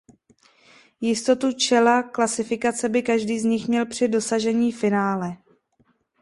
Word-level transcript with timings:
Jistotu 1.01 1.51
čela 1.57 2.03
klasifikace 2.03 2.89
by 2.89 3.01
každý 3.03 3.39
z 3.39 3.43
nich 3.45 3.67
měl 3.67 3.85
při 3.85 4.07
dosažení 4.07 4.71
finále. 4.71 5.37